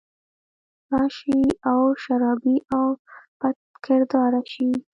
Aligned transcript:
راشي 0.91 1.39
او 1.69 1.81
شرابي 2.03 2.57
او 2.75 2.87
بدکرداره 3.39 4.41
شي 4.53 4.69